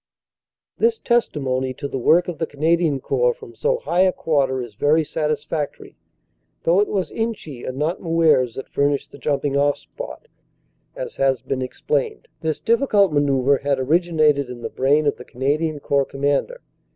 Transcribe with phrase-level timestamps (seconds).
[0.79, 4.73] This testimony to the work of the Canadian Corps from so high a quarter is
[4.73, 5.95] very satisfactory,
[6.63, 10.27] though it was Inchy and not Moeuvres that furnished the jumping off spot.
[10.95, 15.79] As has been explained, this difficult manoeuvre had originated in the brain of the Canadian
[15.79, 16.61] Corps Commander.